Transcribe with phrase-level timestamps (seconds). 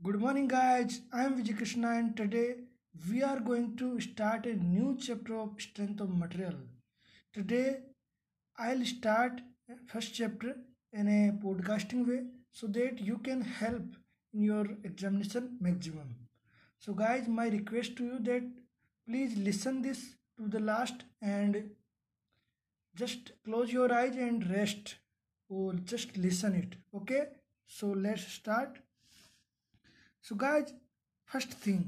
[0.00, 1.00] Good morning, guys.
[1.12, 2.54] I am Vijay Krishna, and today
[3.10, 6.54] we are going to start a new chapter of Strength of Material.
[7.32, 7.78] Today,
[8.56, 9.40] I'll start
[9.88, 10.54] first chapter
[10.92, 12.20] in a podcasting way
[12.52, 13.96] so that you can help
[14.32, 16.14] in your examination maximum.
[16.78, 18.48] So, guys, my request to you that
[19.04, 21.70] please listen this to the last and
[22.94, 24.94] just close your eyes and rest
[25.48, 26.76] or just listen it.
[26.94, 27.24] Okay?
[27.66, 28.78] So let's start.
[30.30, 30.72] So guys
[31.28, 31.84] first thing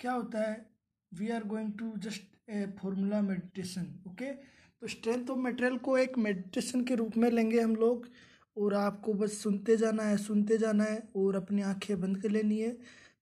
[0.00, 0.66] क्या होता है?
[1.14, 6.18] We are going to just a formula meditation okay तो strength of material को एक
[6.18, 8.06] meditation के रूप में लेंगे हम लोग,
[8.56, 12.60] और आपको बस सुनते जाना है, सुनते जाना है, और अपनी आँखें बंद कर लेनी
[12.60, 12.72] है,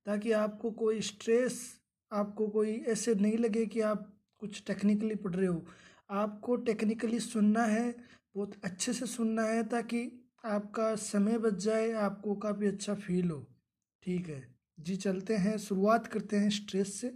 [0.06, 1.80] ताकि आपको कोई स्ट्रेस
[2.12, 5.64] आपको कोई ऐसे नहीं लगे कि आप कुछ टेक्निकली पढ़ रहे हो।
[6.10, 7.94] आपको टेक्निकली सुनना है,
[8.36, 13.49] बहुत अच्छे से सुनना है, ताकि आपका समय बच जाए, आपको काफ़ी अच्छा फील हो।
[14.02, 14.42] ठीक है।
[14.78, 17.12] जी, चलते हैं, शुरुआत करते हैं स्ट्रेस से।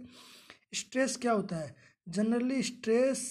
[0.75, 1.75] स्ट्रेस क्या होता है?
[2.07, 3.21] जनरली स्ट्रेस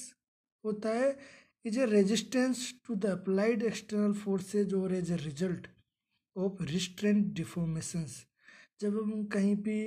[0.65, 1.17] होता है,
[1.65, 5.67] is a resistance to the applied external forces और as a result
[6.37, 8.25] of restraint deformations.
[8.81, 9.83] जब हम कहीं भी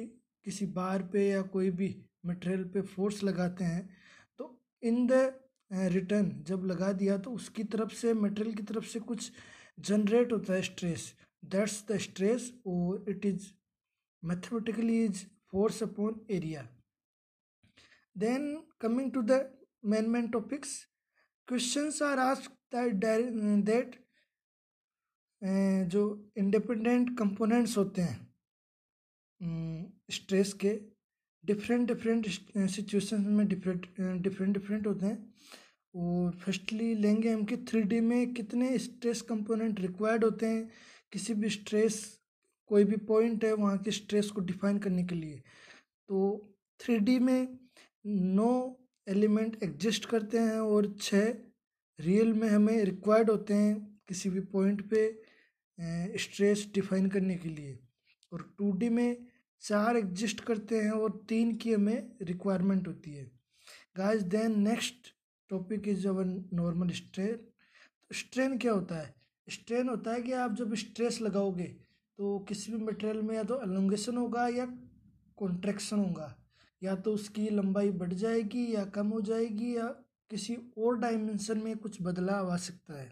[0.45, 3.89] किसी बार पे या कोई भी मटेरियल पे फोर्स लगाते हैं
[4.39, 4.49] तो
[4.83, 5.33] इन द
[5.93, 9.31] रिटर्न जब लगा दिया तो उसकी तरफ़ से, मटेरियल की तरफ़ से कुछ
[9.79, 11.13] जनरेट होता है स्ट्रेस।
[11.45, 13.47] दैट्स द स्ट्रेस और it is
[14.23, 16.67] mathematically is force upon area.
[18.15, 19.49] Then coming to the
[19.83, 20.87] main main topics,
[21.47, 23.01] questions are asked that
[23.65, 23.97] that
[25.41, 28.27] जो इंडिपेंडेंट कंपोनेंट्स होते हैं
[30.11, 30.69] स्ट्रेस के
[31.45, 32.27] डिफरेंट डिफरेंट
[32.75, 33.85] सिचुएशन में डिफरेंट
[34.23, 35.33] डिफरेंट डिफरेंट होते हैं।
[35.95, 40.69] और firstly लेंगे हम कि थ्री डी में कितने स्ट्रेस कंपोनेंट रिक्वायर्ड होते हैं,
[41.13, 42.16] किसी भी स्ट्रेस
[42.67, 45.41] कोई भी पॉइंट है वहाँ के स्ट्रेस को डिफाइन करने के लिए।
[46.09, 46.17] तो
[46.79, 47.57] थ्री में
[48.05, 48.51] नौ
[49.07, 51.33] एलिमेंट एग्जिस्ट करते हैं और छः
[51.99, 55.21] रियल में हमें रिक्वायर्ड होते हैं किसी भी पॉइंट पे
[56.17, 57.79] स्ट्रेस डिफाइन करने के लिए।
[58.33, 59.25] और टू में
[59.61, 63.31] चार एग्जिस्ट करते हैं और तीन की हमें रिक्वायरमेंट होती है।
[63.97, 65.13] Guys, then next
[65.49, 67.35] topic is our normal strain.
[67.35, 69.13] तो स्ट्रेन क्या होता है?
[69.47, 71.75] स्ट्रेन होता है कि आप जब स्ट्रेस लगाओगे
[72.19, 74.65] तो किसी भी मटेरियल में या तो एलोंगेशन होगा या
[75.37, 76.35] कॉन्ट्रैक्शन होगा,
[76.81, 79.87] या तो उसकी लंबाई बढ़ जाएगी या कम हो जाएगी या
[80.31, 83.09] किसी और डायमेंशन में कुछ बदलाव आ सकता है।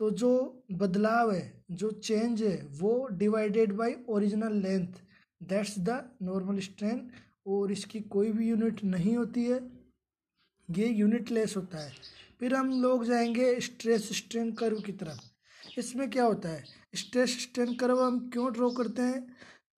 [0.00, 0.30] तो जो
[0.72, 5.02] बदलाव है, जो चेंज है, वो divided by original length
[5.40, 7.10] that's the normal strain
[7.46, 9.60] और इसकी कोई भी यूनिट नहीं होती है,
[10.68, 11.92] ये यूनिट लेस होता है।
[12.40, 15.29] फिर हम लोग जाएँगे स्ट्रेस स्ट्रेन कर्व की तरफ़।
[15.78, 16.64] इसमें क्या होता है?
[16.96, 19.20] स्ट्रेस स्ट्रेन कर्व हम क्यों ड्रॉ करते हैं?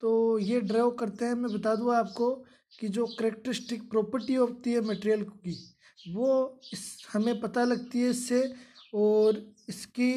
[0.02, 2.30] तो ये ड्रॉ करते हैं, मैं बता दूँ आपको
[2.80, 5.56] कि जो करेक्टरिस्टिक प्रॉपर्टी होती है मटेरियल की,
[6.08, 8.42] वो इस, हमें पता लगती है इससे
[8.94, 10.12] और इसकी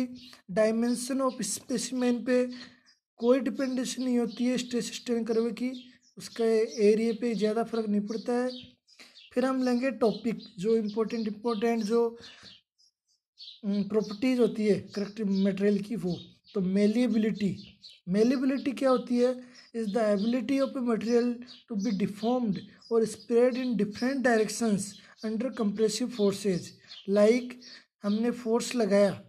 [0.51, 2.45] डायमेंशन ऑफ़ स्पेसिमेन पे
[3.19, 5.71] कोई डिपेंडेंसी नहीं होती है स्ट्रेस स्ट्रेन कर्व की,
[6.17, 8.49] उसका एरिया पे ज़्यादा फ़र्क नहीं पड़ता है।
[9.33, 12.17] फिर हम लेंगे टॉपिक जो इम्पोर्टेंट इम्पोर्टेंट जो
[13.63, 16.17] प्रॉपर्टीज़ होती है करेक्ट मटेरियल की वो
[16.53, 17.55] तो मेलिबिलिटी
[18.09, 19.31] मेलिबिलिटी क्या होती है?
[19.75, 21.33] Is the ability of a material
[21.69, 22.59] to be deformed
[22.91, 24.93] और spread in different directions
[25.25, 26.71] under compressive forces
[27.09, 27.59] like
[28.03, 29.21] हमने फोर्स लगाया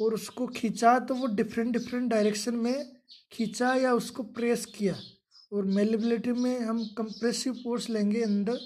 [0.00, 2.92] और उसको खींचा तो वो डिफरेंट डिफरेंट डायरेक्शन में
[3.32, 4.94] खींचा या उसको प्रेस किया
[5.52, 8.58] और मेलिबिलिटी में हम कंप्रेसिव फोर्स लेंगे अंदर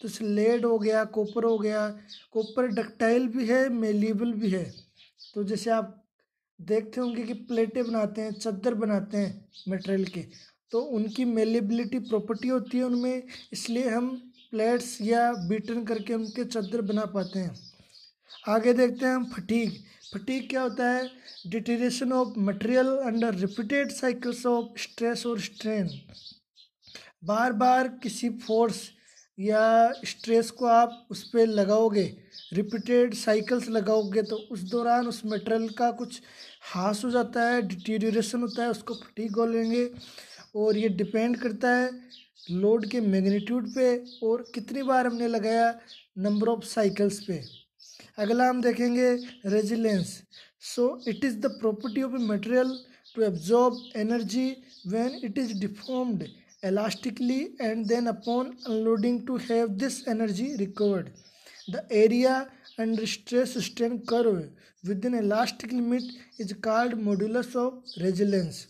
[0.00, 1.88] तो लेड हो गया, कॉपर हो गया।
[2.32, 4.64] कॉपर डक्टाइल भी है, मेलिबल भी है।
[5.34, 6.02] तो जैसे आप
[6.60, 10.26] देखते होंगे कि प्लेटें बनाते हैं, चद्दर बनाते हैं मटेरियल के
[10.72, 14.08] तो उनकी मेलेबिलिटी प्रॉपर्टी होती है उनमें, इसलिए हम
[14.50, 17.54] प्लेट्स या बीटन करके उनके चद्दर बना पाते हैं।
[18.48, 21.08] आगे देखते हैं हम फटीक फटीक क्या होता है?
[21.46, 25.88] Deterioration of material under repeated cycles of stress और स्ट्रेन
[27.24, 28.80] बार बार किसी फोर्स
[29.38, 32.04] या स्ट्रेस को आप उस पर लगाओगे,
[32.52, 36.20] रिपीटेड साइकिल्स लगाओगे तो उस दौरान उस मटेरियल का कुछ
[36.74, 39.88] हास हो जाता है डिटीरिएशन होता है, उसको फटीक बोलेंगे
[40.56, 41.90] और ये डिपेंड करता है
[42.52, 45.74] लोड के मैग्नीट्यूड पे और कितनी बार हमने लगाया
[46.18, 47.40] नंबर ऑफ़ साइकिल्स पे।
[48.18, 49.10] अगला हम देखेंगे
[49.46, 50.22] resilience.
[50.64, 52.76] So it is the property of a material
[53.14, 54.48] to absorb energy
[54.86, 56.24] when it is deformed
[56.70, 61.14] elastically and then upon unloading to have this energy recovered
[61.68, 62.48] The area
[62.78, 64.50] under stress strain curve
[64.84, 66.04] within elastic limit
[66.38, 68.66] is called modulus of resilience.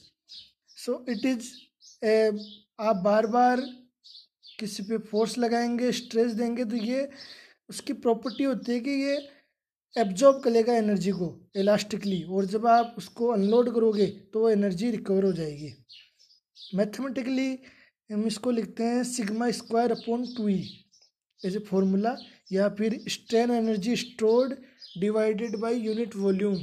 [0.77, 1.49] So it is
[2.81, 3.61] आप बार बार
[4.59, 7.09] किसी पे force लगाएँगे stress देंगे तो ये
[7.71, 9.17] उसकी प्रॉपर्टी होती है कि ये
[9.95, 15.25] एब्जॉर्ब करेगा एनर्जी को इलास्टिकली और जब आप उसको अनलोड करोगे तो वो एनर्जी रिकवर
[15.25, 15.73] हो जाएगी
[16.75, 17.49] मैथमेटिकली
[18.11, 20.63] हम इसको लिखते हैं sigma square upon two E.
[21.41, 22.15] A formula
[22.53, 24.53] या फिर strain energy stored
[25.01, 26.61] divided by unit volume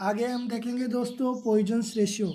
[0.00, 2.26] आगे हम देखेंगे दोस्तों पॉइजन्स रेशियो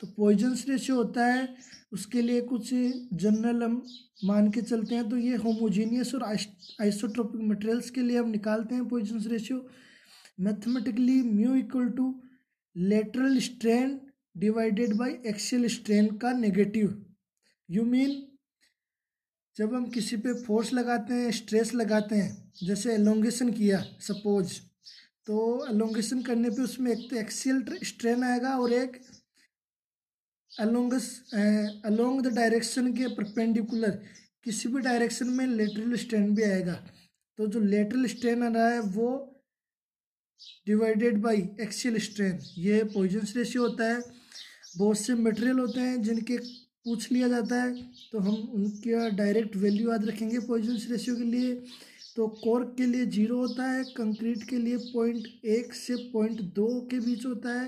[0.00, 1.48] तो पॉइजन्स रेशियो होता है,
[1.92, 3.82] उसके लिए कुछ जनरल हम
[4.24, 8.88] मान के चलते हैं। तो ये होमोजीनियस और आइसोट्रोपिक मटेरियल्स के लिए हम निकालते हैं
[8.88, 9.66] Poisson's ratio
[10.40, 12.14] mathematically mu equal to
[12.76, 14.00] lateral strain
[14.36, 16.88] divided by axial strain का नेगेटिव।
[17.68, 18.10] यू मीन,
[19.56, 24.52] जब हम किसी पे फोर्स लगाते हैं, स्ट्रेस लगाते हैं, जैसे एलोंगेशन किया सपोज़
[25.26, 25.36] तो
[25.70, 29.00] एलोंगेशन करने पे उसमें एक तो एक्सियल स्ट्रेन आएगा और एक
[30.52, 31.08] अलोंगस
[31.84, 33.90] अलोंग द डायरेक्शन के परपेंडिकुलर
[34.44, 36.74] किसी भी डायरेक्शन में लेटरल स्ट्रेन भी आएगा।
[37.38, 39.08] तो जो लेटरल स्ट्रेन आ रहा है, वो
[40.66, 44.00] डिवाइडेड बाय एक्सियल स्ट्रेन ये पॉइजन्स रेशियो होता है।
[44.78, 47.82] बहुत से मटेरियल होते हैं जिनके पूछ लिया जाता है
[48.12, 51.54] तो हम उनका डायरेक्ट वैल्यू याद रखेंगे पॉइजन्स रेशियो के लिए।
[52.16, 55.26] तो कोर्क के लिए ज़ीरो होता है कंक्रीट के लिए पॉइंट
[55.56, 57.66] एक से पॉइंट दो के बीच होता है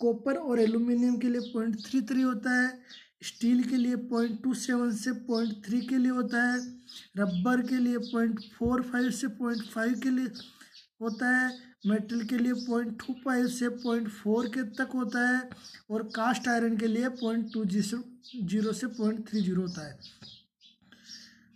[0.00, 2.68] कॉपर और एल्यूमिनियम के लिए पॉइंट थ्री थ्री होता है
[3.24, 6.58] स्टील के लिए पॉइंट टू सेवन से पॉइंट थ्री के लिए होता है
[7.16, 10.30] रबर के लिए पॉइंट फोर फाइव से पॉइंट फाइव के लिए
[11.02, 11.50] होता है
[11.84, 15.48] मेटल के लिए पॉइंट टू फाइव से पॉइंट फोर के तक होता है
[15.90, 19.98] और कास्ट आयरन के लिए पॉइंट टू ज़ीरो से पॉइंट थ्री ज़ीरो होता है।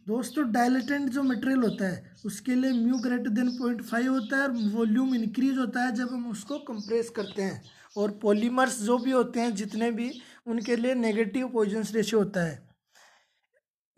[0.07, 4.43] दोस्तों, डायलेटेंट जो मटेरियल होता है, उसके लिए mu greater than point five होता है
[4.43, 7.63] और वॉल्यूम इंक्रीज होता है जब हम उसको कंप्रेस करते हैं।
[7.97, 10.11] और पॉलीमर्स जो भी होते हैं, जितने भी,
[10.47, 12.63] उनके लिए नेगेटिव पॉइजन्स रेशियो होता है।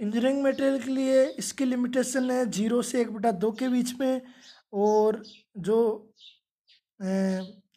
[0.01, 4.21] इंजीनियरिंग मटेरियल के लिए इसकी लिमिटेशन है ज़ीरो से एक बटा दो के बीच में।
[4.73, 5.23] और
[5.59, 5.79] जो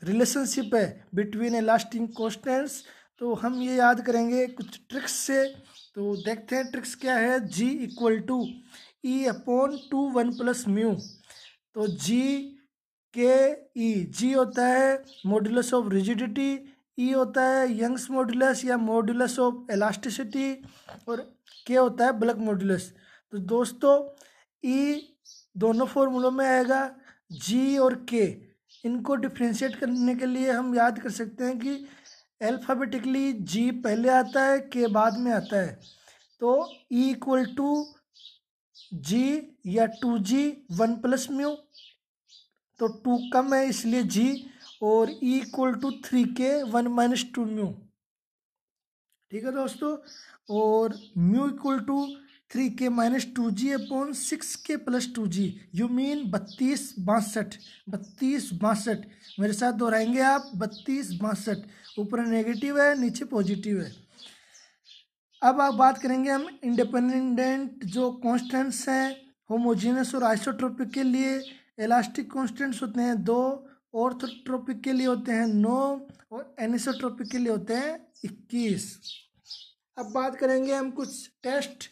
[0.03, 2.83] रिलेशनशिप है बिटवीन ए लास्टिंग कॉन्स्टेंट्स
[3.21, 5.43] तो हम ये याद करेंगे कुछ ट्रिक्स से।
[5.95, 8.45] तो देखते हैं ट्रिक्स क्या है। G equal to
[9.05, 10.93] E upon two one plus mu
[11.75, 12.21] तो जी
[13.13, 13.33] के
[13.81, 16.51] ई जी होता है मॉड्यूलस ऑफ़ रिजिडिटी
[16.99, 20.53] ई होता है यंग्स मॉड्यूलस या मॉड्यूलस ऑफ़ एलास्टिसिटी
[21.09, 21.21] और
[21.67, 22.91] के होता है ब्लक मॉड्यूलस
[23.33, 23.95] तो दोस्तों
[24.63, 25.18] ई e
[25.55, 26.89] दोनों फॉर्मूलों में आएगा
[27.31, 28.25] जी और के
[28.85, 31.75] इनको डिफ्रेंशिएट करने के लिए हम याद कर सकते हैं कि
[32.41, 35.79] अल्फ़ाबेटिकली जी पहले आता है के बाद में आता है।
[36.41, 36.51] तो
[36.93, 37.85] ई इक्वल टू
[38.93, 39.25] जी
[39.67, 41.49] या two G one plus mu
[42.79, 44.29] तो टू कम है इसलिए जी
[44.83, 47.67] और E equal to three K one minus two mu
[49.31, 49.97] ठीक है दोस्तों?
[50.49, 52.05] और mu equal to
[52.51, 55.61] three K minus two G upon six K plus two G.
[55.75, 57.55] You mean बत्तीस बासठ
[57.89, 58.97] बत्तीस बासठ।
[59.39, 60.51] मेरे साथ दोहराएँगे आप?
[60.55, 61.57] बत्तीस बासठ।
[61.99, 63.91] ऊपर नेगेटिव है, नीचे पॉजिटिव है।
[65.43, 71.39] अब आप बात करेंगे हम इंडिपेंडेंट जो कॉन्स्टेंट्स हैं होमोजीनस और आइसोट्रोपिक के लिए।
[71.79, 77.51] इलास्टिक कॉन्स्टेंट्स होते हैं दो ऑर्थोट्रोपिक के लिए होते हैं नौ और एनिसोट्रोपिक के लिए
[77.51, 78.99] होते हैं इक्कीस।
[79.97, 81.89] अब बात करेंगे हम कुछ टेस्ट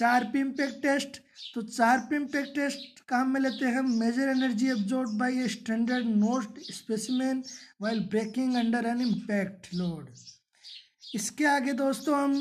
[0.00, 1.20] चार पी इम्पैक्ट टेस्ट
[1.54, 6.06] तो चार पी इम्पैक्ट टेस्ट काम में लेते हैं major energy absorb by a standard
[6.16, 7.42] notch specimen
[7.82, 10.08] while breaking under an impact load
[11.14, 12.34] इसके आगे दोस्तों हम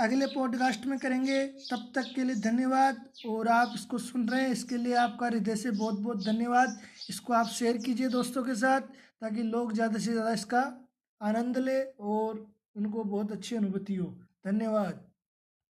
[0.00, 1.38] अगले पॉडकास्ट में करेंगे।
[1.70, 5.56] तब तक के लिए धन्यवाद और आप इसको सुन रहे हैं। इसके लिए आपका हृदय
[5.56, 6.78] से बहुत बहुत धन्यवाद।
[7.10, 8.80] इसको आप शेयर कीजिए दोस्तों के साथ
[9.20, 10.62] ताकि लोग ज़्यादा से ज़्यादा इसका
[11.20, 14.06] आनंद ले और उनको बहुत अच्छी अनुभूति हो।
[14.46, 15.04] धन्यवाद।